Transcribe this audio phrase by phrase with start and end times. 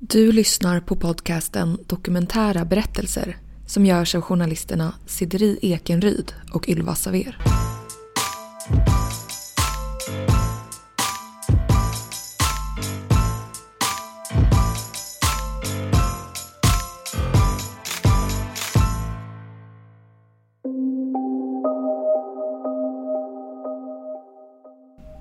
[0.00, 7.38] Du lyssnar på podcasten Dokumentära berättelser som görs av journalisterna Sideri Ekenryd och Ylva Saver.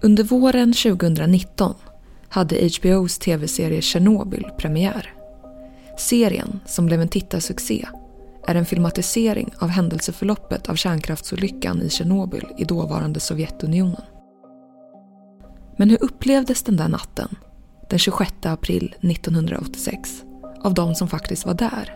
[0.01, 1.75] Under våren 2019
[2.37, 5.13] hade HBOs tv-serie Chernobyl premiär.
[5.97, 7.85] Serien, som blev en tittarsuccé,
[8.47, 14.01] är en filmatisering av händelseförloppet av kärnkraftsolyckan i Tjernobyl i dåvarande Sovjetunionen.
[15.77, 17.35] Men hur upplevdes den där natten,
[17.89, 20.23] den 26 april 1986,
[20.61, 21.95] av de som faktiskt var där?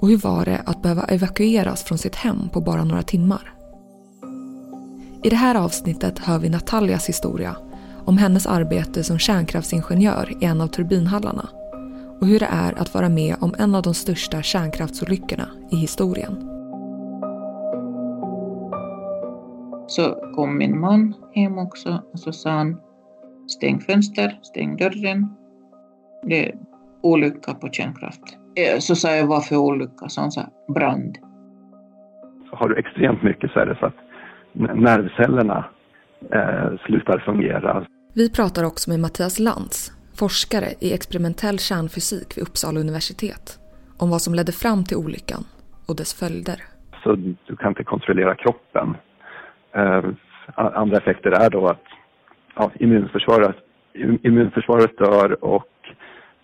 [0.00, 3.54] Och hur var det att behöva evakueras från sitt hem på bara några timmar?
[5.22, 7.56] I det här avsnittet hör vi Nataljas historia
[8.06, 11.48] om hennes arbete som kärnkraftsingenjör i en av turbinhallarna
[12.20, 16.32] och hur det är att vara med om en av de största kärnkraftsolyckorna i historien.
[19.86, 22.80] Så kom min man hem också och så sa han
[23.46, 25.36] stäng fönster, stäng dörren.
[26.22, 26.54] Det är
[27.02, 28.38] olycka på kärnkraft.
[28.56, 30.08] Eh, så sa jag varför olycka?
[30.08, 30.42] Så han sa
[30.74, 31.18] brand.
[32.52, 33.94] Har du extremt mycket så är det så att
[34.74, 35.64] nervcellerna
[36.32, 37.86] eh, slutar fungera.
[38.20, 43.46] Vi pratar också med Mattias Lantz, forskare i experimentell kärnfysik vid Uppsala universitet,
[43.98, 45.42] om vad som ledde fram till olyckan
[45.88, 46.58] och dess följder.
[47.02, 47.14] Så
[47.46, 48.96] du kan inte kontrollera kroppen.
[49.78, 50.04] Eh,
[50.54, 51.86] andra effekter är då att
[52.54, 53.56] ja, immunförsvaret,
[54.22, 55.74] immunförsvaret dör och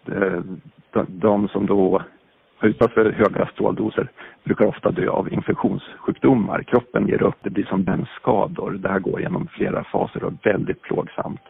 [0.07, 0.41] eh,
[0.93, 2.03] de, de som då
[2.67, 4.11] utsatt för höga stråldoser
[4.45, 6.63] brukar ofta dö av infektionssjukdomar.
[6.63, 8.71] Kroppen ger upp, det blir som brännskador.
[8.71, 11.41] Det här går genom flera faser och är väldigt plågsamt.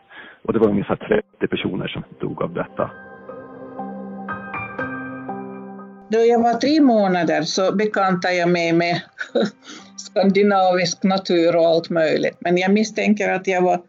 [0.44, 2.90] Och det var ungefär 30 personer som dog av detta.
[6.12, 9.00] Då jag var tre månader så bekantade jag mig med
[9.96, 12.36] skandinavisk natur och allt möjligt.
[12.40, 13.82] Men jag misstänker att jag var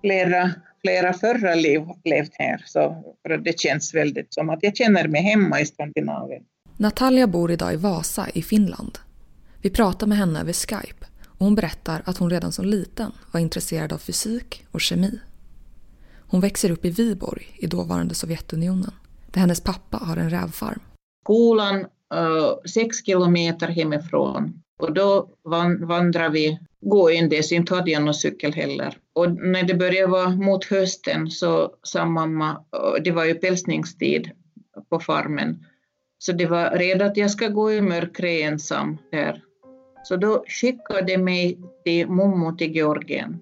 [0.00, 0.50] flera,
[0.84, 5.22] flera förra liv levt här, så för det känns väldigt som att jag känner mig
[5.22, 6.42] hemma i Skandinavien.
[6.76, 8.98] Natalia bor idag i Vasa i Finland.
[9.62, 13.40] Vi pratar med henne över Skype och hon berättar att hon redan som liten var
[13.40, 15.20] intresserad av fysik och kemi.
[16.28, 18.90] Hon växer upp i Viborg i dåvarande Sovjetunionen
[19.32, 20.80] där hennes pappa har en rävfarm.
[21.24, 25.28] Skolan uh, eh, sex kilometer hemifrån och då
[25.88, 27.52] vandrar vi gåendes.
[27.52, 28.96] in det, inte hade jag någon cykel heller.
[29.12, 34.30] Och när det började vara mot hösten så sa mamma, eh, det var ju pälsningstid
[34.90, 35.66] på farmen,
[36.26, 39.42] så det var redan att jag ska gå i mörkret ensam där.
[40.04, 43.40] Så då skickade de mig till mommo till Georgien.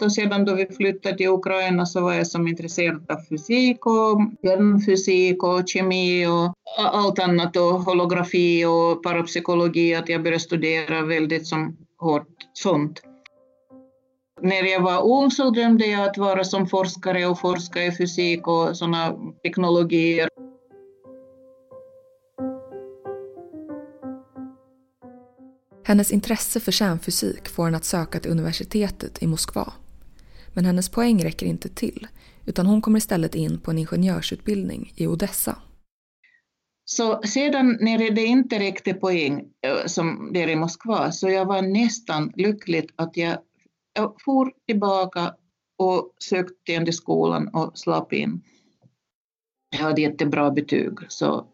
[0.00, 4.20] Och sedan då vi flyttade till Ukraina så var jag som intresserad av fysik och
[4.42, 11.46] hjärnfysik och kemi och allt annat och holografi och parapsykologi, att jag började studera väldigt
[11.46, 13.02] som hårt sånt.
[14.42, 18.48] När jag var ung så drömde jag att vara som forskare och forska i fysik
[18.48, 20.28] och sådana teknologier.
[25.84, 29.72] Hennes intresse för kärnfysik får henne att söka till universitetet i Moskva.
[30.54, 32.06] Men hennes poäng räcker inte till
[32.46, 35.62] utan hon kommer istället in på en ingenjörsutbildning i Odessa.
[36.84, 41.62] Så sedan när det inte räckte poäng eh, som där i Moskva så jag var
[41.62, 43.38] nästan lycklig att jag
[43.98, 45.34] jag for tillbaka
[45.78, 48.42] och sökte igen till skolan och slapp in.
[49.70, 51.46] Jag hade jättebra betyg, så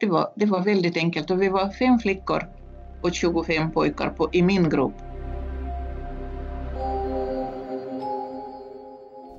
[0.00, 1.30] det var, det var väldigt enkelt.
[1.30, 2.42] Och vi var fem flickor
[3.02, 4.94] och 25 pojkar på, i min grupp.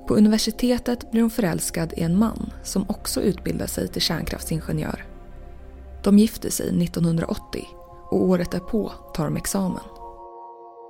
[0.08, 5.04] På universitetet blir hon förälskad i en man som också utbildar sig till kärnkraftsingenjör.
[6.04, 7.64] De gifter sig 1980
[8.10, 9.91] och året därpå tar de examen.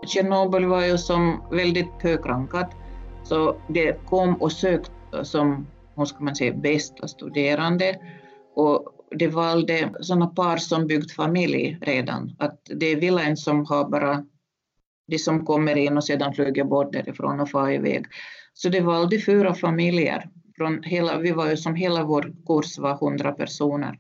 [0.07, 2.71] Tjernobyl var ju som väldigt högrankat,
[3.25, 5.67] så det kom och sökte eh, som,
[5.97, 7.99] hur ska man säga, bästa studerande.
[8.55, 13.89] Och det valde sådana par som byggt familj redan, att det är en som har
[13.89, 14.25] bara
[15.07, 18.07] de som kommer in och sedan flyger bort därifrån och far iväg.
[18.55, 20.29] Så det valde fyra familjer.
[20.57, 23.99] Från hela, vi var ju som hela vår kurs var 100 personer.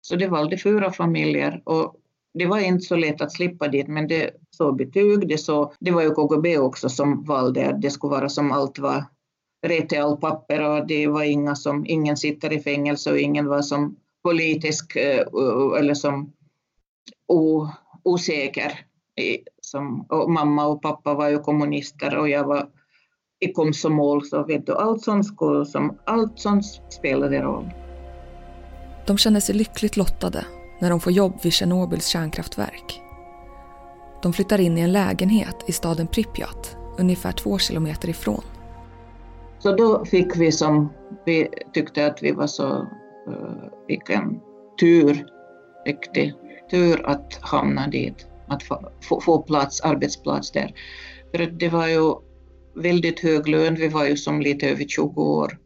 [0.00, 1.99] Så det valde fyra familjer och
[2.34, 5.90] det var inte så lätt att slippa dit, men det såg betyg, det, så, det
[5.90, 9.04] var ju KGB också som valde att det skulle vara som allt var
[9.66, 13.46] rätt i all papper och det var inga som, ingen sitter i fängelse och ingen
[13.46, 15.26] var som politisk eh,
[15.78, 16.32] eller som
[17.28, 17.68] o,
[18.02, 18.80] osäker.
[19.60, 22.68] Som, och mamma och pappa var ju kommunister och jag var
[23.40, 27.70] i komsomol, så vet du, allt sånt, skulle, som, allt sånt spelade roll.
[29.06, 30.44] De känner sig lyckligt lottade
[30.80, 33.02] när de får jobb vid Tjernobyls kärnkraftverk.
[34.22, 38.42] De flyttar in i en lägenhet i staden Pripyat, ungefär två kilometer ifrån.
[39.58, 40.92] Så då fick vi som,
[41.26, 42.76] vi tyckte att vi var så,
[43.28, 44.40] eh, vilken
[44.80, 45.26] tur,
[45.86, 46.34] riktig
[46.70, 50.74] tur att hamna dit, att få, få plats, arbetsplats där.
[51.30, 52.14] För det var ju
[52.74, 55.58] väldigt hög lön, vi var ju som lite över 20 år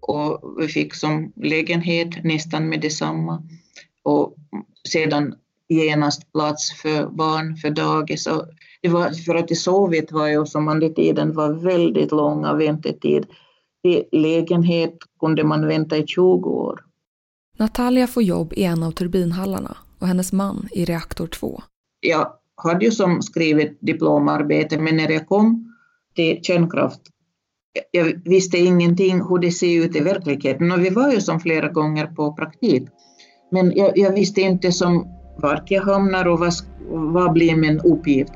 [0.00, 3.42] och vi fick som lägenhet nästan med detsamma
[4.06, 4.34] och
[4.88, 5.34] sedan
[5.68, 8.26] genast plats för barn för dagis.
[8.26, 8.44] Och
[8.82, 13.26] det var, för att i Sovjet var ju som under tiden var väldigt långa väntetid.
[13.82, 16.80] Till lägenhet kunde man vänta i 20 år.
[17.58, 21.62] Natalia får jobb i en av turbinhallarna och hennes man i reaktor 2.
[22.00, 25.74] Jag hade ju som skrivit diplomarbete men när jag kom
[26.14, 27.00] till kärnkraft
[27.90, 31.68] jag visste ingenting hur det ser ut i verkligheten och vi var ju som flera
[31.68, 32.88] gånger på praktik.
[33.50, 36.52] Men jag, jag visste inte som vart jag hamnar och vad,
[36.88, 38.32] vad blir min uppgift.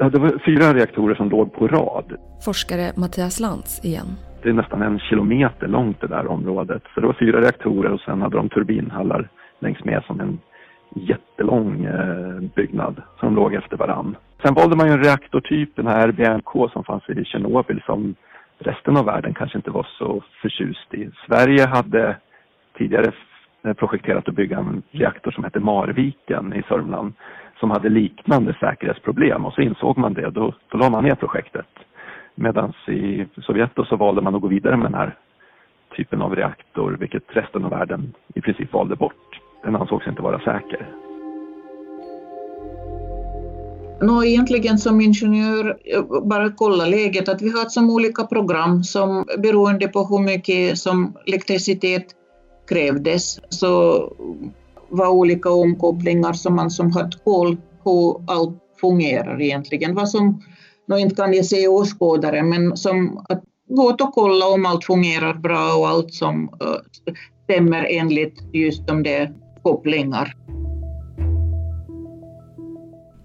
[0.00, 2.12] Ja, det var fyra reaktorer som låg på rad.
[2.44, 4.06] Forskare Mattias Lantz igen.
[4.42, 6.82] Det är nästan en kilometer långt det där området.
[6.94, 9.28] Så det var fyra reaktorer och sen hade de turbinhallar
[9.60, 10.38] längs med som en
[10.94, 14.16] jättelång eh, byggnad som låg efter varann.
[14.42, 18.14] Sen valde man ju en reaktortyp, den här RBMK som fanns i Tjernobyl som
[18.58, 21.10] resten av världen kanske inte var så förtjust i.
[21.26, 22.16] Sverige hade
[22.78, 23.12] tidigare
[23.64, 27.12] eh, projekterat att bygga en reaktor som hette Marviken i Sörmland
[27.60, 31.14] som hade liknande säkerhetsproblem och så insåg man det och då, då la man ner
[31.14, 31.66] projektet.
[32.34, 35.14] Medan i Sovjet så valde man att gå vidare med den här
[35.96, 39.40] typen av reaktor vilket resten av världen i princip valde bort.
[39.64, 41.07] Den ansågs inte vara säker.
[44.00, 45.78] Nå, egentligen som ingenjör,
[46.28, 51.16] bara kolla läget, att vi har som olika program som beroende på hur mycket som
[51.26, 52.06] elektricitet
[52.68, 54.02] krävdes så
[54.88, 59.94] var olika omkopplingar som man som hade koll på allt fungerar egentligen.
[59.94, 60.42] Vad som,
[60.86, 65.34] nu inte kan jag se åskådare, men som att gå och kolla om allt fungerar
[65.34, 66.76] bra och allt som eh,
[67.44, 70.34] stämmer enligt just de där kopplingar.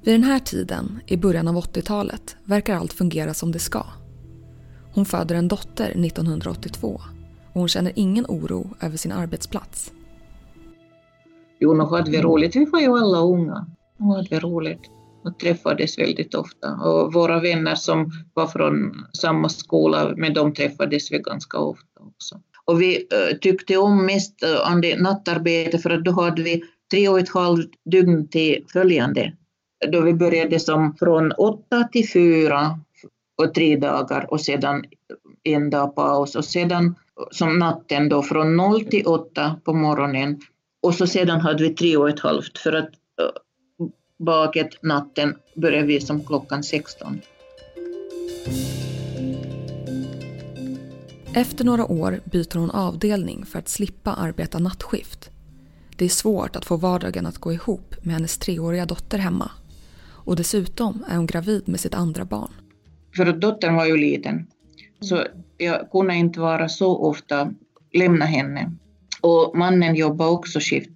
[0.06, 3.86] Vid den här tiden, i början av 80-talet, verkar allt fungera som det ska.
[4.94, 7.02] Hon föder en dotter 1982
[7.54, 9.92] och hon känner ingen oro över sin arbetsplats.
[11.60, 12.56] Jo, nog hade vi roligt.
[12.56, 13.68] Vi var ju alla unga.
[13.98, 14.82] Nog hade vi roligt
[15.24, 16.74] och träffades väldigt ofta.
[16.74, 22.40] Och våra vänner som var från samma skola, med dem träffades vi ganska ofta också.
[22.66, 27.20] Och vi eh, tyckte om mest uh, nattarbete för att då hade vi tre och
[27.20, 29.34] ett halvt dygn till följande
[29.92, 32.80] då vi började som från åtta till fyra
[33.36, 34.86] och tre dagar och sedan
[35.44, 36.96] en dag paus och sedan
[37.32, 40.42] som natten då från noll till åtta på morgonen
[40.82, 43.88] och så sedan hade vi tre och ett halvt för att eh,
[44.20, 47.22] baket natten började vi som klockan 16.
[51.36, 55.30] Efter några år byter hon avdelning för att slippa arbeta nattskift.
[55.98, 59.52] Det är svårt att få vardagen att gå ihop med hennes treåriga dotter hemma
[60.26, 62.52] och dessutom är hon gravid med sitt andra barn.
[63.16, 64.48] För att dottern var ju liten,
[65.00, 65.24] så
[65.58, 67.54] jag kunde inte vara så ofta
[67.94, 68.72] lämna henne.
[69.22, 70.92] Och mannen jobbade också skift.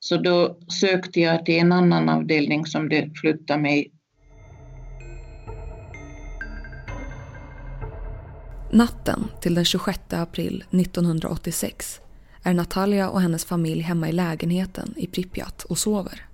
[0.00, 3.92] Så då sökte jag till en annan avdelning som det flyttade mig.
[8.72, 12.00] Natten till den 26 april 1986
[12.42, 16.27] är Natalia och hennes familj hemma i lägenheten i Pripyat och sover.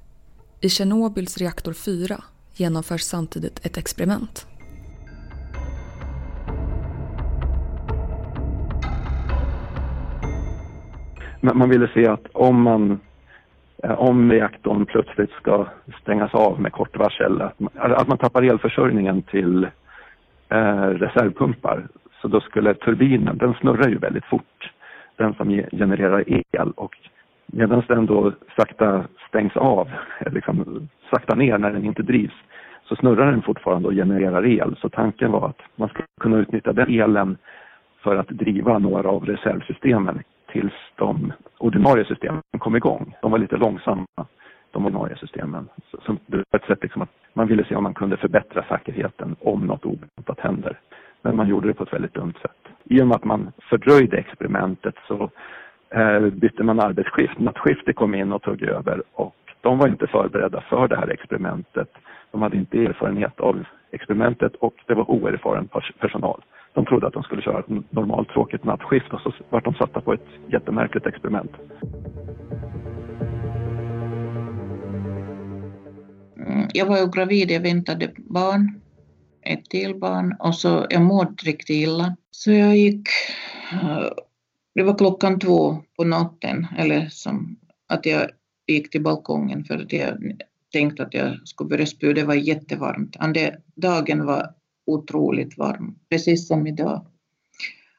[0.65, 2.15] I Tjernobyls reaktor 4
[2.57, 4.47] genomförs samtidigt ett experiment.
[11.41, 13.01] Man ville se att om man
[13.83, 15.67] eh, om reaktorn plötsligt ska
[16.03, 19.65] stängas av med kort varsel, att man, alltså att man tappar elförsörjningen till
[20.49, 21.89] eh, reservpumpar.
[22.23, 24.73] Så då skulle turbinen, den snurrar ju väldigt fort,
[25.17, 26.97] den som genererar el och
[27.47, 29.89] medan den då sakta stängs av,
[30.27, 32.35] liksom sakta ner när den inte drivs,
[32.85, 34.77] så snurrar den fortfarande och genererar el.
[34.81, 37.37] Så tanken var att man skulle kunna utnyttja den elen
[38.03, 40.23] för att driva några av reservsystemen
[40.53, 43.15] tills de ordinarie systemen kom igång.
[43.23, 44.07] De var lite långsamma,
[44.71, 45.69] de ordinarie systemen.
[45.91, 48.65] Så, så det var ett sätt liksom att man ville se om man kunde förbättra
[48.69, 50.79] säkerheten om något oväntat händer.
[51.23, 52.75] Men man gjorde det på ett väldigt dumt sätt.
[52.85, 55.31] I och med att man fördröjde experimentet så
[55.95, 57.39] Eh, bytte man arbetsskift.
[57.39, 61.89] Nattskiftet kom in och tog över och de var inte förberedda för det här experimentet.
[62.33, 65.69] De hade inte erfarenhet av experimentet och det var oerfaren
[66.01, 66.45] personal.
[66.75, 70.01] De trodde att de skulle köra ett normalt tråkigt nattskift och så var de satta
[70.01, 71.53] på ett jättemärkligt experiment.
[76.37, 78.81] Mm, jag var ju gravid, jag väntade barn,
[79.43, 82.17] ett till barn och så jag mådde riktigt illa.
[82.31, 83.09] Så jag gick,
[83.73, 84.09] eh,
[84.75, 88.31] det var klockan två på natten, eller som att jag
[88.67, 90.39] gick till balkongen för att jag
[90.73, 92.13] tänkte att jag skulle börja spy.
[92.13, 93.17] Det var jättevarmt.
[93.19, 94.55] Ande, dagen var
[94.87, 97.07] otroligt varm, precis som idag.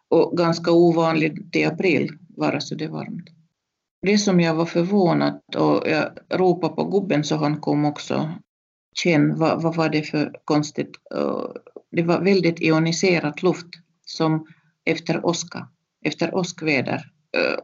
[0.07, 3.29] Och ganska ovanligt i april vara så det varmt.
[4.01, 8.31] Det som jag var förvånad och jag ropade på gubben så han kom också.
[8.95, 10.91] Känn, vad, vad var det för konstigt?
[11.91, 13.67] Det var väldigt ioniserad luft
[14.05, 14.47] som
[14.85, 15.67] efter åska,
[16.05, 17.59] efter åskväder eh,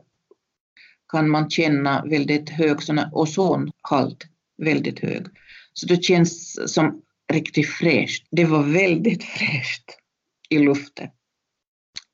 [1.11, 5.27] kan man känna väldigt hög såna ozonhalt, väldigt hög.
[5.73, 7.01] Så det känns som
[7.33, 8.27] riktigt fräscht.
[8.31, 9.97] Det var väldigt fräscht
[10.49, 11.09] i luften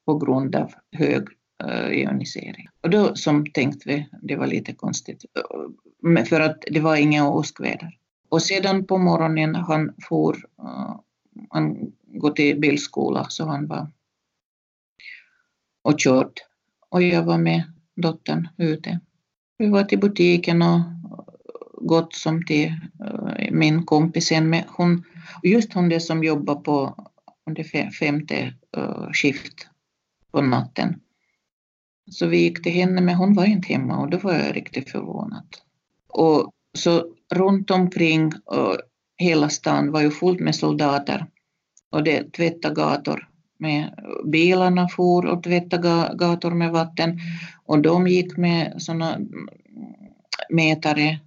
[0.05, 1.27] på grund av hög
[1.63, 2.67] eh, ionisering.
[2.81, 5.25] Och då som tänkte vi, det var lite konstigt,
[6.15, 7.97] eh, för att det var inga åskväder.
[8.29, 10.37] Och sedan på morgonen han for,
[11.49, 13.87] han går till bilskola, så han var
[15.87, 16.33] och kört.
[16.89, 17.63] Och jag var med
[17.95, 18.99] dottern ute.
[19.57, 20.81] Vi var till butiken och
[21.73, 22.73] gått som till
[23.05, 25.03] eh, min kompis med hon,
[25.43, 26.95] just hon det som jobbar på
[27.45, 27.63] det
[27.99, 29.67] femte eh, skift
[30.31, 30.99] på natten.
[32.11, 34.89] Så vi gick till henne men hon var inte hemma och då var jag riktigt
[34.89, 35.47] förvånad.
[36.07, 38.77] Och så runt omkring och
[39.17, 41.25] hela stan var ju fullt med soldater
[41.91, 47.19] och det tvättade gator med bilarna for och tvättade gator med vatten
[47.65, 49.49] och de gick med sådana mm,
[50.49, 51.19] mätare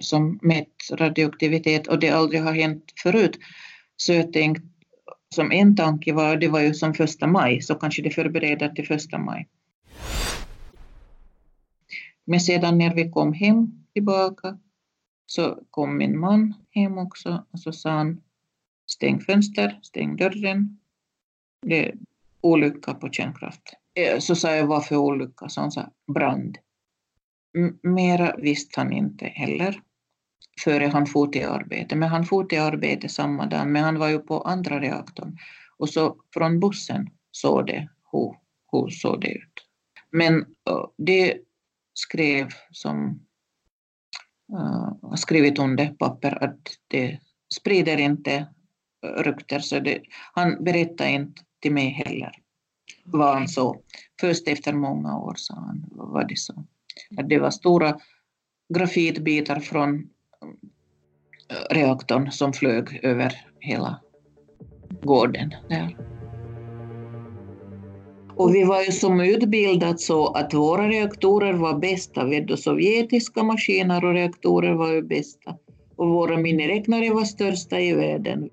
[0.00, 3.38] som mätt radioaktivitet och det aldrig har hänt förut.
[3.96, 4.68] Så jag tänkte,
[5.34, 8.86] som en tanke var, det var ju som första maj, så kanske det förbereder till
[8.86, 9.48] första maj.
[12.24, 14.58] Men sedan när vi kom hem tillbaka
[15.26, 18.20] så kom min man hem också och så sa han
[18.86, 20.78] stäng fönster, stäng dörren.
[21.66, 21.94] Det är
[22.40, 23.74] olycka på kärnkraft.
[23.94, 25.48] Eh, så sa jag vad för olycka?
[25.48, 26.58] Så han sa brand.
[27.82, 29.82] Mera visste han inte heller
[30.64, 31.96] före han for till arbete.
[31.96, 35.38] Men han for till arbete samma dag, men han var ju på andra reaktorn.
[35.76, 38.36] Och så från bussen såg det hur,
[38.72, 39.66] hur såg det ut.
[40.10, 41.38] Men eh, det
[41.94, 43.20] skrev som
[44.52, 47.18] uh, skrivit under papper att det
[47.54, 48.46] sprider inte
[49.16, 50.00] rykter, så det,
[50.32, 52.32] han berättade inte till mig heller
[53.04, 53.76] vad han såg.
[54.20, 56.64] Först efter många år sa han, vad det så.
[57.16, 57.98] Att det var stora
[58.74, 59.94] grafitbitar från
[61.50, 64.00] eh, reaktorn som flög över hela
[65.02, 65.96] gården där.
[68.36, 72.24] Och vi var ju som utbildat så att våra reaktorer var bästa.
[72.24, 75.56] Vet sovjetiska maskiner och reaktorer var ju bästa.
[75.96, 78.50] Och våra miniräknare var största i världen.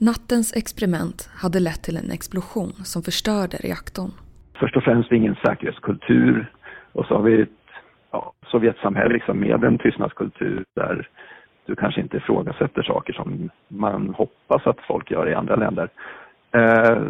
[0.00, 4.10] Nattens experiment hade lett till en explosion som förstörde reaktorn.
[4.60, 6.52] Först och främst ingen säkerhetskultur
[6.92, 7.48] och så har vi ett
[8.10, 11.08] ja, Sovjetsamhälle liksom med en tystnadskultur där
[11.66, 15.88] du kanske inte ifrågasätter saker som man hoppas att folk gör i andra länder.
[16.52, 17.02] Eh,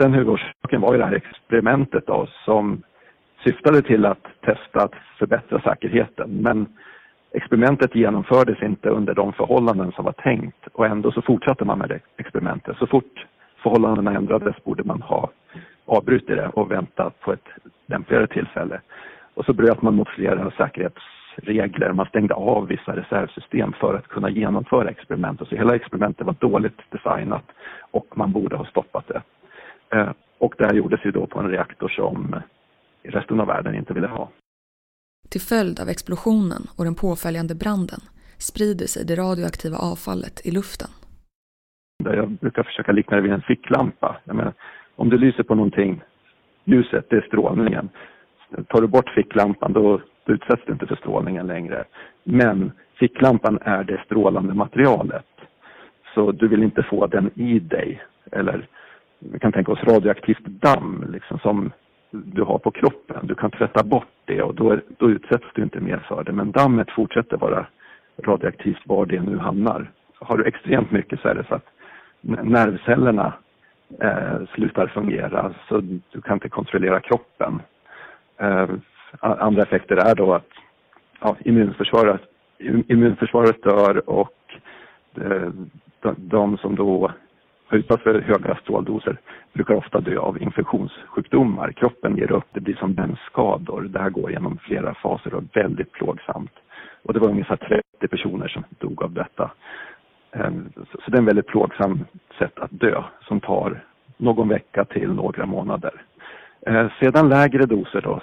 [0.00, 2.82] sen huvudorsaken var ju det här experimentet då som
[3.44, 6.30] syftade till att testa att förbättra säkerheten.
[6.30, 6.66] Men
[7.32, 11.88] experimentet genomfördes inte under de förhållanden som var tänkt och ändå så fortsatte man med
[11.88, 12.76] det experimentet.
[12.76, 13.26] Så fort
[13.62, 15.30] förhållandena ändrades borde man ha
[15.86, 17.48] avbrutit det och väntat på ett
[17.86, 18.80] lämpligare tillfälle.
[19.34, 21.92] Och så bröt man mot flera säkerhetsregler.
[21.92, 25.48] Man stängde av vissa reservsystem för att kunna genomföra experimentet.
[25.48, 27.44] Så hela experimentet var dåligt designat
[27.90, 29.22] och man borde ha stoppat det.
[29.96, 32.36] Eh, och det här gjordes ju då på en reaktor som
[33.02, 34.28] resten av världen inte ville ha.
[35.32, 38.00] Till följd av explosionen och den påföljande branden
[38.38, 40.90] sprider sig det radioaktiva avfallet i luften.
[42.04, 44.16] Jag brukar försöka likna det vid en ficklampa.
[44.24, 44.52] Menar,
[44.96, 46.02] om du lyser på någonting,
[46.64, 47.88] ljuset, det är strålningen.
[48.68, 51.84] Tar du bort ficklampan då, då utsätts du inte för strålningen längre.
[52.24, 55.26] Men ficklampan är det strålande materialet.
[56.14, 58.02] Så du vill inte få den i dig.
[58.32, 58.68] Eller
[59.18, 61.72] vi kan tänka oss radioaktivt damm liksom, som
[62.10, 63.26] du har på kroppen.
[63.26, 66.32] Du kan tvätta bort det och då, är, då utsätts du inte mer för det.
[66.32, 67.66] Men dammet fortsätter vara
[68.24, 69.90] radioaktivt var det nu hamnar.
[70.14, 71.66] Har du extremt mycket så är det så att
[72.20, 73.32] nervcellerna
[74.00, 77.62] eh, slutar fungera så du kan inte kontrollera kroppen.
[78.36, 78.68] Eh,
[79.20, 80.48] andra effekter är då att
[81.20, 82.20] ja, immunförsvaret,
[82.88, 84.34] immunförsvaret dör och
[85.14, 85.50] eh,
[86.00, 87.12] de, de som då
[87.70, 89.20] Utanför höga stråldoser
[89.52, 91.72] brukar ofta dö av infektionssjukdomar.
[91.72, 93.82] Kroppen ger upp, det blir som brännskador.
[93.82, 96.52] Det här går genom flera faser och är väldigt plågsamt.
[97.02, 99.50] Och det var ungefär 30 personer som dog av detta.
[100.32, 100.72] Ehm,
[101.04, 102.04] så det är en väldigt plågsam
[102.38, 103.84] sätt att dö som tar
[104.16, 106.02] någon vecka till några månader.
[106.66, 108.20] Ehm, sedan lägre doser då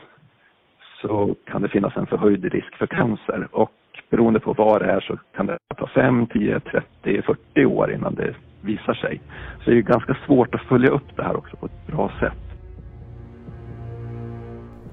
[1.02, 3.72] så kan det finnas en förhöjd risk för cancer och
[4.10, 8.16] beroende på vad det är så kan det ta 5, 10, 30, 40 år innan
[8.16, 9.22] det visar sig.
[9.63, 12.45] Så det är ganska svårt att följa upp det här också på ett bra sätt.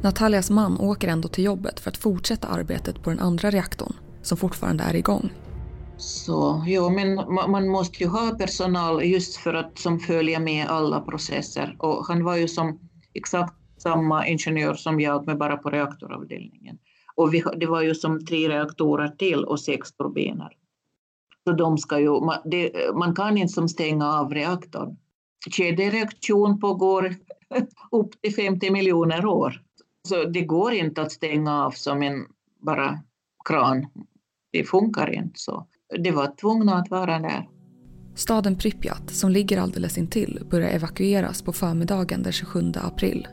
[0.03, 4.39] Natalias man åker ändå till jobbet för att fortsätta arbetet på den andra reaktorn som
[4.39, 5.31] fortfarande är igång.
[5.97, 7.15] Så jo, men
[7.51, 12.25] man måste ju ha personal just för att som följa med alla processer och han
[12.25, 12.79] var ju som
[13.15, 16.79] exakt samma ingenjör som jag men bara på reaktoravdelningen.
[17.15, 20.49] Och vi, det var ju som tre reaktorer till och sex turbiner.
[21.45, 24.97] Så de ska ju, man, det, man kan inte som stänga av reaktorn.
[25.51, 27.15] Kedjereaktion pågår
[27.93, 29.63] upp till 50 miljoner år.
[30.09, 32.27] Så det går inte att stänga av som en
[32.61, 33.03] bara
[33.49, 33.87] kran.
[34.53, 35.67] Det funkar inte så.
[35.99, 37.49] Det var tvungna att vara där.
[38.15, 43.29] Staden Pripyat, som ligger alldeles intill, börjar evakueras på förmiddagen den 27 april.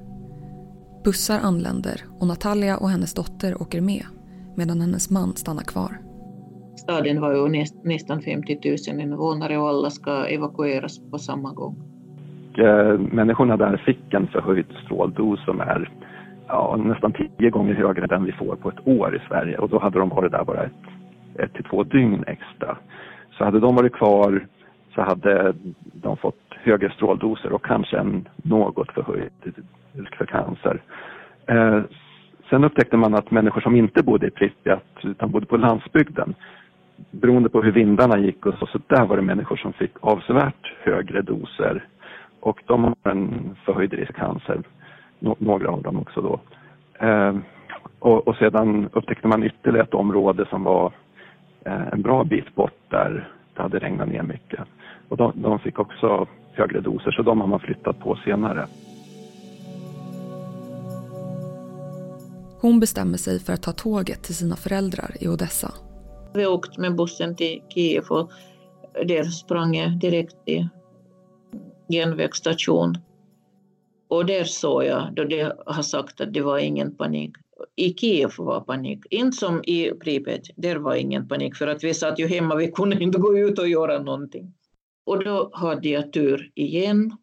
[1.03, 4.05] Bussar anländer och Natalia och hennes dotter åker med
[4.57, 6.08] medan hennes man stannar kvar.
[6.79, 8.59] Staden var ju näst, nästan 50
[8.89, 11.75] 000 invånare och alla ska evakueras på samma gång.
[12.57, 15.91] Eh, människorna där fick en förhöjd stråldos som är
[16.47, 19.69] ja, nästan tio gånger högre än den vi får på ett år i Sverige och
[19.69, 20.71] då hade de varit där bara ett,
[21.35, 22.77] ett till två dygn extra.
[23.37, 24.47] Så hade de varit kvar
[24.95, 25.53] så hade
[25.93, 29.31] de fått högre stråldoser och kanske en något förhöjd
[29.93, 30.81] risk för cancer.
[31.47, 31.81] Eh,
[32.49, 36.35] sen upptäckte man att människor som inte bodde i Pripyat utan bodde på landsbygden
[37.11, 40.73] beroende på hur vindarna gick och så, så där var det människor som fick avsevärt
[40.83, 41.85] högre doser
[42.39, 44.61] och de har en förhöjd risk för cancer,
[45.19, 46.39] några av dem också då.
[47.05, 47.35] Eh,
[47.99, 50.93] och, och, sedan upptäckte man ytterligare ett område som var
[51.65, 54.59] eh, en bra bit bort där det hade regnat ner mycket.
[55.09, 58.67] Och de, de fick också högre doser så de har man flyttat på senare.
[62.61, 65.88] Hon bestämmer sig för att ta tåget till sina föräldrar i Odessa.
[66.33, 68.31] Vi åkte med bussen till Kiev och
[69.05, 70.67] där sprang jag direkt till
[71.89, 72.97] järnvägsstation.
[74.07, 77.35] Och där såg jag, då de har sagt att det var ingen panik.
[77.75, 81.93] I Kiev var panik, inte som i Pripet, där var ingen panik för att vi
[81.93, 84.53] satt ju hemma, vi kunde inte gå ut och göra någonting.
[85.05, 87.17] Och då hade jag tur igen,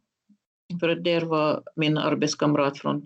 [0.80, 3.04] för att där var min arbetskamrat från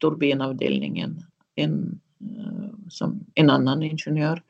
[0.00, 1.20] turbinavdelningen
[1.54, 4.42] en, eh, som en annan ingenjör.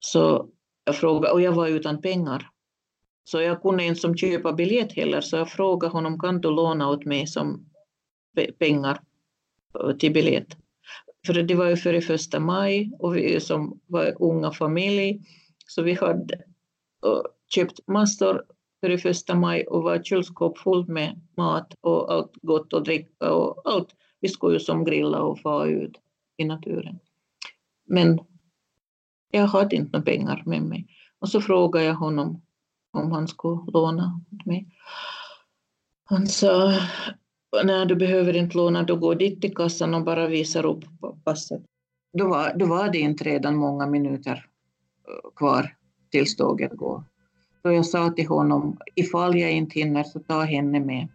[0.00, 0.48] Så
[0.84, 2.50] jag frågade, och jag var utan pengar.
[3.24, 6.90] Så jag kunde inte som köpa biljett heller, så jag frågade honom, kan du låna
[6.90, 7.70] åt mig som
[8.58, 9.00] pengar
[9.80, 10.56] eh, till biljett?
[11.26, 15.20] För det var ju före första maj och vi som var unga familj,
[15.66, 16.34] så vi hade
[17.04, 17.22] eh,
[17.54, 18.44] köpt massor
[18.80, 23.62] före första maj och var kylskåp fullt med mat och allt gott att dricka och
[23.64, 23.88] allt
[24.20, 25.96] vi skulle ju som grilla och fara ut
[26.36, 26.98] i naturen.
[27.86, 28.20] Men
[29.30, 30.86] jag hade inte några pengar med mig.
[31.18, 32.42] Och så frågade jag honom
[32.92, 34.66] om han skulle låna mig.
[36.04, 36.74] Han sa,
[37.64, 40.84] nej du behöver inte låna, du går dit till kassan och bara visar upp
[41.24, 41.62] passet.
[42.12, 44.46] Då var, då var det inte redan många minuter
[45.08, 45.76] eh, kvar
[46.10, 47.04] tills tåget går.
[47.62, 51.08] Så jag sa till honom, ifall jag inte hinner så ta henne med.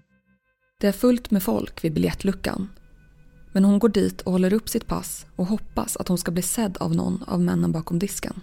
[0.80, 2.70] Det är fullt med folk vid biljettluckan
[3.54, 6.42] men hon går dit och håller upp sitt pass och hoppas att hon ska bli
[6.42, 8.34] sedd av någon av männen bakom disken.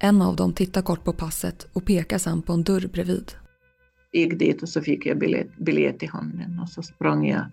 [0.00, 3.32] En av dem tittar kort på passet och pekar sedan på en dörr bredvid.
[4.10, 7.44] Jag gick dit och så fick jag biljett, biljett i handen och så sprang jag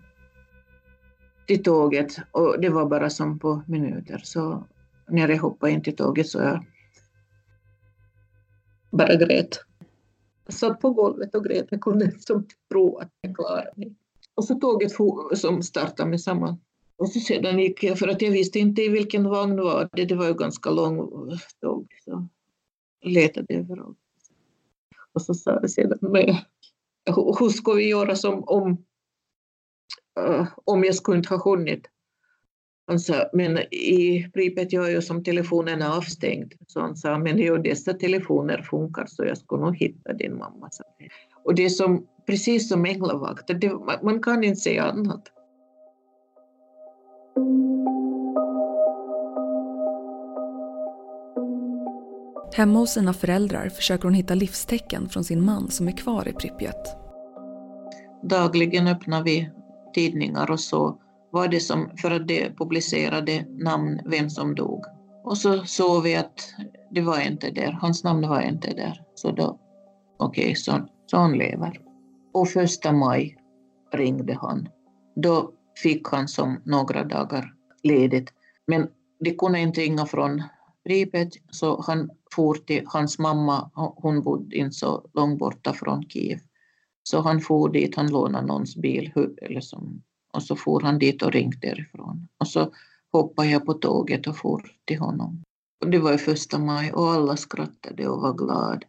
[1.46, 4.20] till tåget och det var bara som på minuter.
[4.24, 4.66] Så
[5.08, 6.64] när jag hoppade in till tåget så jag
[8.90, 9.60] bara grät.
[10.46, 11.66] Jag satt på golvet och grät.
[11.70, 13.94] Jag kunde inte tro att jag klarade mig.
[14.36, 14.92] Och så tåget
[15.38, 16.58] som startade med samma.
[16.96, 19.88] Och så sedan gick jag, för att jag visste inte i vilken vagn det var.
[19.92, 20.96] Det, det var ju ganska lång
[21.60, 21.86] tåg.
[22.04, 22.28] Så
[23.02, 23.98] jag letade överallt.
[25.12, 26.36] Och så sa jag sedan, men,
[27.38, 28.84] hur ska vi göra som om,
[30.20, 31.86] uh, om jag skulle inte ha hunnit?
[32.86, 36.54] Han sa, men i Pripet gör ju som telefonen är avstängd.
[36.66, 40.70] Så han sa, men jo, dessa telefoner funkar så jag skulle nog hitta din mamma.
[41.44, 44.04] Och det som precis som änglavakter.
[44.04, 45.32] man kan inte säga annat.
[52.56, 56.32] Hemma hos sina föräldrar försöker hon hitta livstecken från sin man som är kvar i
[56.32, 56.96] Pripyat.
[58.22, 59.50] Dagligen öppnar vi
[59.94, 60.98] tidningar och så
[61.32, 64.84] var det som, för att det publicerade namn, vem som dog.
[65.24, 66.54] Och så såg vi att
[66.90, 69.02] det var inte där, hans namn var inte där.
[69.14, 69.58] Så då,
[70.18, 71.85] okej, okay, så, så han lever.
[72.36, 73.36] Och första maj
[73.92, 74.68] ringde han.
[75.14, 78.32] Då fick han som några dagar ledigt.
[78.66, 78.88] Men
[79.20, 80.42] de kunde inte ringa från
[80.84, 86.38] Pripet, så han for till hans mamma, hon bodde inte så långt borta från Kiev.
[87.02, 91.22] Så han for dit, han lånade någons bil eller som, och så for han dit
[91.22, 92.28] och ringde därifrån.
[92.40, 92.72] Och så
[93.12, 95.42] hoppade jag på tåget och for till honom.
[95.84, 98.80] Och det var ju första maj och alla skrattade och var glada.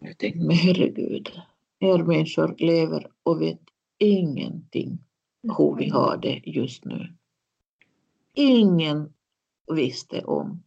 [0.00, 1.30] Jag tänkte, men herregud,
[1.80, 3.60] er människor lever och vet
[3.98, 4.98] ingenting
[5.58, 7.14] hur vi har det just nu.
[8.34, 9.12] Ingen
[9.72, 10.62] visste om.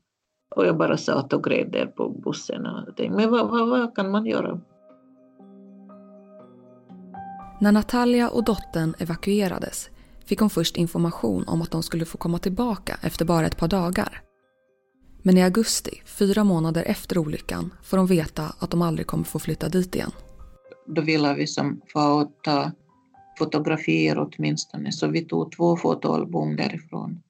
[0.56, 3.96] Och jag bara satt och grät där på bussen och tänkte, men vad, vad, vad
[3.96, 4.62] kan man göra?
[7.62, 9.90] När Natalia och dottern evakuerades
[10.26, 13.68] fick hon först information om att de skulle få komma tillbaka efter bara ett par
[13.68, 14.22] dagar.
[15.22, 19.40] Men i augusti, fyra månader efter olyckan, får de veta att de aldrig kommer få
[19.40, 20.12] flytta dit igen.
[20.96, 21.82] Då ville vi som
[22.44, 22.72] ta
[23.38, 27.22] fotografier åtminstone, så vi tog två fotoalbum därifrån.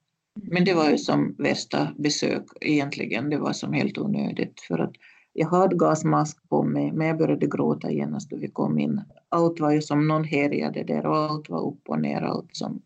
[0.41, 4.93] Men det var ju som värsta besök egentligen, det var som helt onödigt för att
[5.33, 9.01] jag hade gasmask på mig, men jag började gråta genast då vi kom in.
[9.29, 12.81] Allt var ju som någon härjade där och allt var upp och ner, allt, som,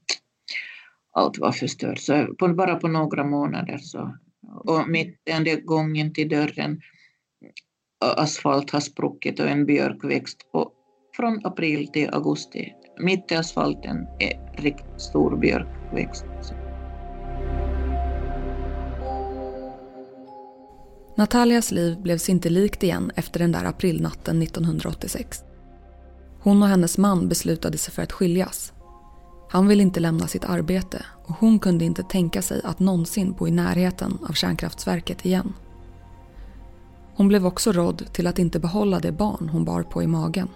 [1.12, 1.99] allt var förstört.
[1.99, 4.17] Så på, bara på några månader så.
[4.63, 6.81] Och mitt den gången till dörren,
[8.11, 10.71] asfalt har spruckit och en björkväxt på,
[11.15, 12.73] från april till augusti.
[12.99, 16.25] Mitt i asfalten är riktigt stor björkväxt.
[21.15, 25.43] Natalias liv blev sig inte likt igen efter den där aprilnatten 1986.
[26.39, 28.73] Hon och hennes man beslutade sig för att skiljas.
[29.49, 33.47] Han ville inte lämna sitt arbete och hon kunde inte tänka sig att någonsin bo
[33.47, 35.53] i närheten av kärnkraftverket igen.
[37.15, 40.49] Hon blev också rådd till att inte behålla det barn hon bar på i magen.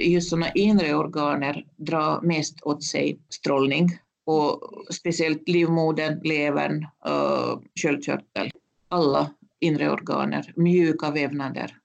[0.00, 3.88] Just sådana inre organer drar mest åt sig strålning
[4.26, 8.50] och speciellt livmodern, levern, eh, sköldkörteln.
[8.90, 11.76] alla inre organer, mjuka vävnader.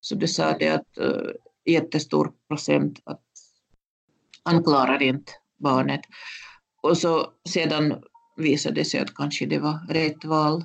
[0.00, 1.30] Så det sa det att uh,
[1.64, 3.22] jättestor procent att
[4.42, 6.00] han klarar inte barnet.
[6.82, 8.02] Och så sedan
[8.36, 10.64] visade det sig att kanske det var rätt val.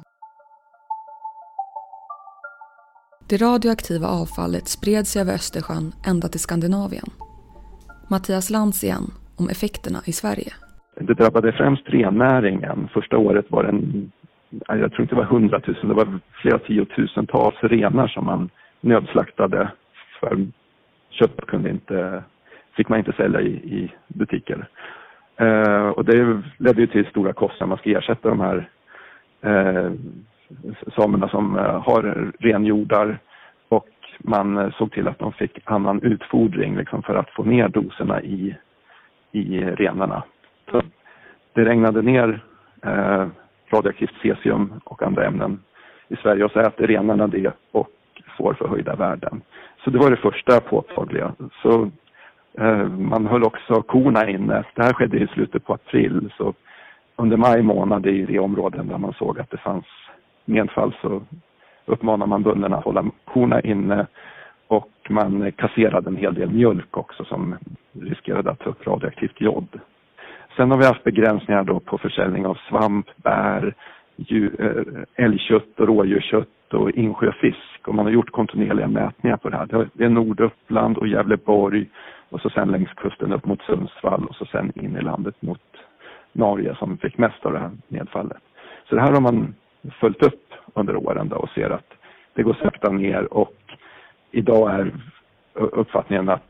[3.30, 7.10] Det radioaktiva avfallet spred sig över Östersjön ända till Skandinavien.
[8.12, 9.08] Mattias Lantz igen
[9.40, 10.52] om effekterna i Sverige.
[11.08, 12.90] Det drabbade främst rennäringen.
[12.94, 14.12] Första året var det en
[14.68, 18.50] jag tror inte det var hundratusen, det var flera tiotusentals renar som man
[18.82, 19.72] nödslaktade
[20.20, 20.48] för
[21.10, 22.24] kött kunde inte,
[22.78, 24.68] fick man inte sälja i, i butiker.
[25.36, 27.66] Eh, och det ledde ju till stora kostnader.
[27.66, 28.70] Man ska ersätta de här
[29.42, 29.92] eh,
[30.96, 33.20] samerna som eh, har renjordar
[33.70, 37.68] och man eh, såg till att de fick annan utfodring liksom, för att få ner
[37.68, 38.56] doserna i,
[39.32, 40.24] i renarna.
[40.72, 40.82] Så
[41.54, 42.42] det regnade ner
[42.84, 43.28] eh,
[43.74, 45.60] radioaktivt cesium och andra ämnen
[46.08, 47.90] i Sverige och så äter renarna det och
[48.38, 49.42] får förhöjda värden.
[49.84, 51.34] Så det var det första påtagliga.
[51.62, 51.92] Så
[52.58, 54.64] eh, man höll också korna inne.
[54.76, 56.54] Det här skedde i slutet på april så
[57.16, 59.86] under maj månad i de områden där man såg att det fanns
[60.50, 61.22] nedfall så
[61.86, 64.08] uppmanar man bönderna att hålla korna inne
[64.68, 67.56] och man kasserade en hel del mjölk också som
[67.92, 69.80] riskerade att ta upp radioaktivt jod.
[70.56, 73.74] Sen har vi haft begränsningar då på försäljning av svamp, bär,
[74.16, 77.88] djur, eh, älgkött och rådjurskött och insjöfisk.
[77.88, 79.90] Och man har gjort kontinuerliga mätningar på det här.
[79.94, 81.90] Det är Norduppland och Gävleborg
[82.30, 85.62] och så sen längs kusten upp mot Sundsvall och så sen in i landet mot
[86.32, 88.38] Norge som fick mest av det här nedfallet.
[88.90, 89.56] Så det här har man
[90.00, 91.94] följt upp under åren då och ser att
[92.34, 93.54] det går sakta ner och
[94.32, 94.94] idag är
[95.54, 96.44] uppfattningen att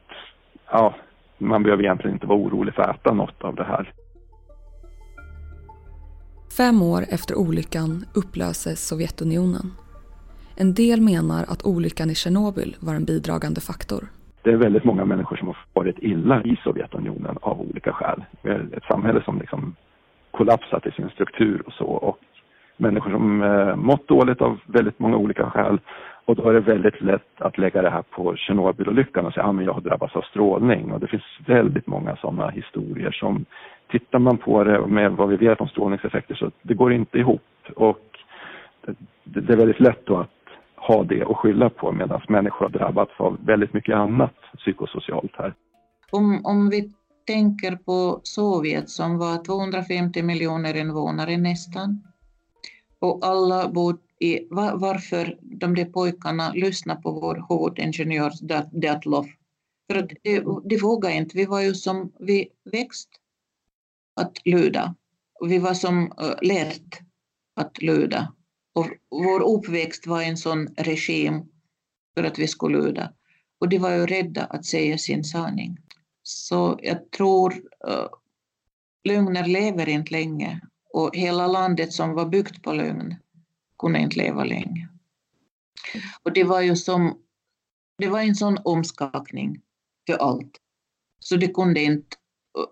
[0.71, 0.95] ja,
[1.37, 3.93] man behöver egentligen inte vara orolig för att äta något av det här.
[6.57, 9.71] Fem år efter olyckan upplöses Sovjetunionen.
[10.55, 14.07] En del menar att olyckan i Tjernobyl var en bidragande faktor.
[14.41, 18.23] Det är väldigt många människor som har varit illa i Sovjetunionen av olika skäl.
[18.77, 19.75] Ett samhälle som liksom
[20.31, 21.85] kollapsat i sin struktur och så.
[21.85, 22.17] Och
[22.79, 25.79] människor som eh, mått dåligt av väldigt många olika skäl
[26.29, 29.55] och då är det väldigt lätt att lägga det här på Tjernobylolyckan och säga att
[29.55, 30.91] ah, jag har drabbats av strålning.
[30.91, 33.45] Och det finns väldigt många sådana historier som
[33.91, 37.41] tittar man på det med vad vi vet om strålningseffekter så det går inte ihop.
[37.75, 38.05] Och
[39.23, 40.29] det, det är väldigt lätt då att
[40.75, 45.53] ha det att skylla på medan människor har drabbats av väldigt mycket annat psykosocialt här.
[46.11, 46.91] Om, om vi
[47.27, 52.08] tänker på Sovjet som var 250 miljoner invånare nästan
[52.99, 58.33] och alla bodde i var, varför de där pojkarna lyssnade på vår huvudingenjör
[58.71, 59.27] datlof.
[59.87, 63.09] För att de, de vågade inte, vi var ju som, vi växt
[64.15, 64.95] att lyda.
[65.41, 66.99] Vi var som uh, lärt
[67.55, 68.33] att lyda.
[68.73, 71.45] Och vår uppväxt var en sån regim
[72.15, 73.13] för att vi skulle lyda.
[73.59, 75.77] Och de var ju rädda att säga sin sanning.
[76.23, 77.53] Så jag tror
[77.87, 78.07] uh,
[79.03, 80.61] lögner lever inte länge
[80.93, 83.15] och hela landet som var byggt på lögn
[83.79, 84.89] kunde inte leva länge.
[86.23, 87.17] Och det var ju som,
[87.97, 89.61] det var en sån omskakning
[90.07, 90.57] för allt.
[91.19, 92.17] Så det kunde inte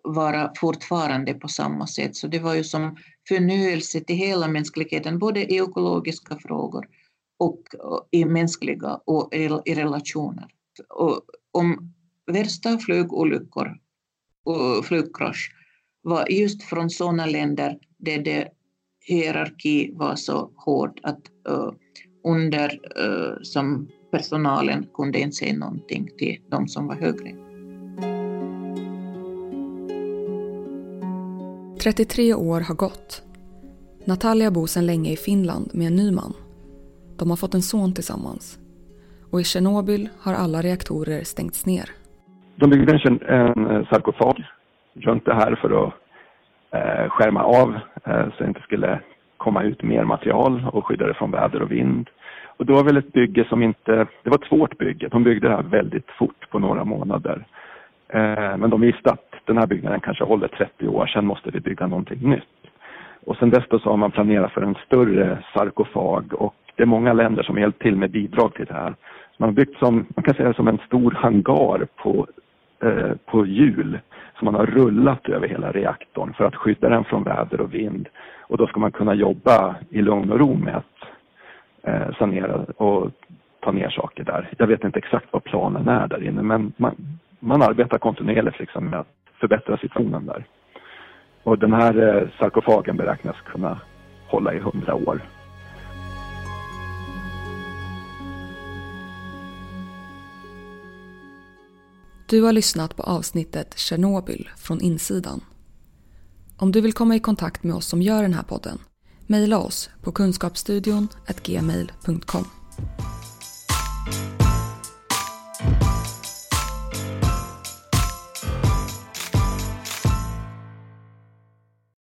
[0.03, 2.15] vara fortfarande på samma sätt.
[2.15, 6.87] Så det var ju som förnyelse till hela mänskligheten, både i ekologiska frågor
[7.39, 7.61] och
[8.11, 9.33] i mänskliga och
[9.65, 10.47] i relationer.
[10.89, 11.93] Och om
[12.25, 13.77] värsta flygolyckor
[14.43, 15.51] och flygkrasch
[16.01, 18.47] var just från sådana länder där det
[19.05, 21.71] hierarki var så hård att uh,
[22.23, 27.47] under uh, som personalen kunde inte säga någonting till de som var högre.
[31.79, 33.23] 33 år har gått.
[34.05, 36.33] Natalia bor sedan länge i Finland med en ny man.
[37.17, 38.59] De har fått en son tillsammans.
[39.31, 41.89] Och i Tjernobyl har alla reaktorer stängts ner.
[42.55, 43.19] De byggde en,
[43.67, 44.43] en sarkofag
[44.95, 45.93] runt det här för att
[46.71, 48.99] eh, skärma av eh, så det inte skulle
[49.37, 52.09] komma ut mer material och skydda det från väder och vind.
[52.57, 55.07] Och det var väl ett bygge som inte, det var ett svårt bygge.
[55.07, 57.45] De byggde det här väldigt fort på några månader.
[58.09, 61.59] Eh, men de visste att den här byggnaden kanske håller 30 år, sen måste vi
[61.59, 62.43] bygga någonting nytt.
[63.25, 67.13] Och sen dess så har man planerat för en större sarkofag och det är många
[67.13, 68.95] länder som har hjälpt till med bidrag till det här.
[69.37, 72.27] Man har byggt som, man kan säga som en stor hangar på,
[72.83, 73.99] eh, på hjul
[74.37, 78.09] som man har rullat över hela reaktorn för att skydda den från väder och vind.
[78.39, 80.95] Och då ska man kunna jobba i lugn och ro med att
[81.83, 83.11] eh, sanera och
[83.59, 84.49] ta ner saker där.
[84.57, 86.95] Jag vet inte exakt vad planen är där inne men man,
[87.39, 90.45] man arbetar kontinuerligt liksom med att förbättra situationen där.
[91.43, 93.79] Och den här eh, sarkofagen beräknas kunna
[94.27, 95.21] hålla i hundra år.
[102.29, 105.41] Du har lyssnat på avsnittet Tjernobyl från insidan.
[106.57, 108.79] Om du vill komma i kontakt med oss som gör den här podden,
[109.27, 111.07] mejla oss på kunskapsstudion
[111.43, 112.45] gmail.com.